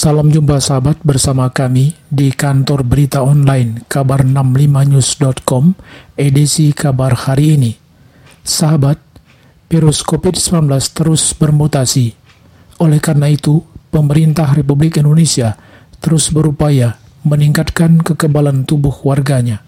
Salam 0.00 0.32
jumpa 0.32 0.64
sahabat 0.64 0.96
bersama 1.04 1.52
kami 1.52 1.92
di 2.08 2.32
kantor 2.32 2.88
berita 2.88 3.20
online 3.20 3.84
kabar65news.com 3.84 5.76
edisi 6.16 6.72
kabar 6.72 7.12
hari 7.28 7.60
ini. 7.60 7.76
Sahabat, 8.40 8.96
virus 9.68 10.00
COVID-19 10.00 10.72
terus 10.96 11.36
bermutasi. 11.36 12.16
Oleh 12.80 12.96
karena 12.96 13.28
itu, 13.28 13.60
pemerintah 13.92 14.48
Republik 14.56 14.96
Indonesia 14.96 15.60
terus 16.00 16.32
berupaya 16.32 16.96
meningkatkan 17.28 18.00
kekebalan 18.00 18.64
tubuh 18.64 19.04
warganya. 19.04 19.60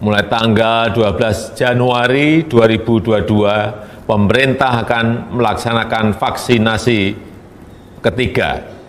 Mulai 0.00 0.24
tanggal 0.24 0.88
12 0.96 1.60
Januari 1.60 2.48
2022, 2.48 4.08
pemerintah 4.08 4.88
akan 4.88 5.36
melaksanakan 5.36 6.16
vaksinasi 6.16 7.12
ketiga 8.00 8.79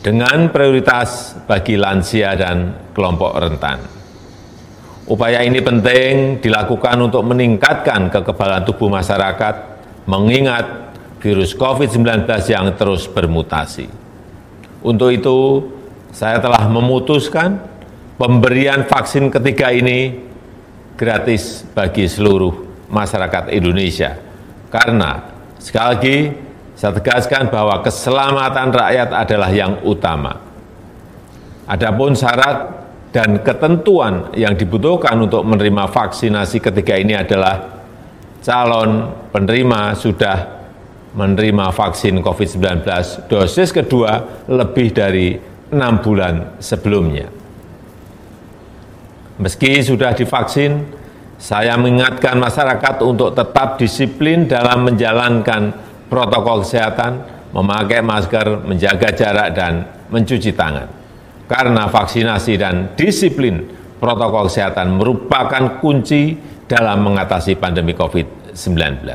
dengan 0.00 0.48
prioritas 0.48 1.36
bagi 1.44 1.76
lansia 1.76 2.32
dan 2.32 2.88
kelompok 2.96 3.36
rentan. 3.36 3.78
Upaya 5.10 5.44
ini 5.44 5.60
penting 5.60 6.40
dilakukan 6.40 6.96
untuk 7.10 7.26
meningkatkan 7.26 8.08
kekebalan 8.08 8.64
tubuh 8.64 8.88
masyarakat, 8.88 9.54
mengingat 10.08 10.96
virus 11.20 11.52
COVID-19 11.52 12.24
yang 12.48 12.72
terus 12.78 13.04
bermutasi. 13.10 13.90
Untuk 14.80 15.12
itu, 15.12 15.68
saya 16.14 16.40
telah 16.40 16.64
memutuskan 16.70 17.60
pemberian 18.16 18.88
vaksin 18.88 19.28
ketiga 19.28 19.68
ini 19.68 20.16
gratis 20.96 21.68
bagi 21.76 22.08
seluruh 22.08 22.88
masyarakat 22.88 23.52
Indonesia. 23.52 24.16
Karena, 24.72 25.20
sekali 25.60 25.88
lagi, 25.90 26.16
saya 26.80 26.96
tegaskan 26.96 27.52
bahwa 27.52 27.84
keselamatan 27.84 28.72
rakyat 28.72 29.12
adalah 29.12 29.52
yang 29.52 29.84
utama. 29.84 30.32
Adapun 31.68 32.16
syarat 32.16 32.72
dan 33.12 33.44
ketentuan 33.44 34.32
yang 34.32 34.56
dibutuhkan 34.56 35.12
untuk 35.20 35.44
menerima 35.44 35.92
vaksinasi 35.92 36.56
ketiga 36.56 36.96
ini 36.96 37.20
adalah 37.20 37.84
calon 38.40 39.12
penerima 39.28 39.92
sudah 39.92 40.36
menerima 41.20 41.68
vaksin 41.68 42.16
COVID-19 42.24 42.80
dosis 43.28 43.76
kedua 43.76 44.40
lebih 44.48 44.96
dari 44.96 45.36
enam 45.76 46.00
bulan 46.00 46.56
sebelumnya. 46.64 47.28
Meski 49.36 49.84
sudah 49.84 50.16
divaksin, 50.16 50.88
saya 51.36 51.76
mengingatkan 51.76 52.40
masyarakat 52.40 53.04
untuk 53.04 53.36
tetap 53.36 53.76
disiplin 53.76 54.48
dalam 54.48 54.88
menjalankan 54.88 55.89
protokol 56.10 56.66
kesehatan, 56.66 57.12
memakai 57.54 58.02
masker, 58.02 58.66
menjaga 58.66 59.08
jarak, 59.14 59.48
dan 59.54 59.86
mencuci 60.10 60.50
tangan. 60.52 60.90
Karena 61.46 61.86
vaksinasi 61.86 62.52
dan 62.58 62.94
disiplin 62.98 63.62
protokol 64.02 64.50
kesehatan 64.50 64.98
merupakan 64.98 65.78
kunci 65.78 66.34
dalam 66.66 67.06
mengatasi 67.06 67.54
pandemi 67.58 67.94
COVID-19. 67.94 69.06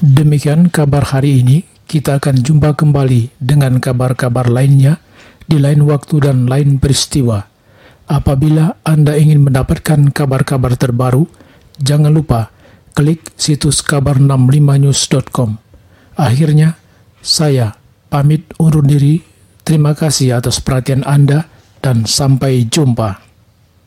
Demikian 0.00 0.72
kabar 0.72 1.12
hari 1.12 1.44
ini. 1.44 1.58
Kita 1.90 2.22
akan 2.22 2.46
jumpa 2.46 2.78
kembali 2.78 3.34
dengan 3.42 3.82
kabar-kabar 3.82 4.46
lainnya 4.46 5.02
di 5.50 5.58
lain 5.58 5.82
waktu 5.82 6.22
dan 6.22 6.46
lain 6.46 6.78
peristiwa. 6.78 7.42
Apabila 8.06 8.78
Anda 8.86 9.18
ingin 9.18 9.42
mendapatkan 9.42 10.14
kabar-kabar 10.14 10.78
terbaru, 10.78 11.26
jangan 11.82 12.14
lupa 12.14 12.54
klik 12.94 13.34
situs 13.34 13.82
kabar65news.com. 13.82 15.69
Akhirnya, 16.20 16.76
saya 17.24 17.72
pamit 18.12 18.44
undur 18.60 18.84
diri. 18.84 19.24
Terima 19.64 19.96
kasih 19.96 20.36
atas 20.36 20.60
perhatian 20.60 21.00
Anda 21.08 21.48
dan 21.80 22.04
sampai 22.04 22.68
jumpa. 22.68 23.29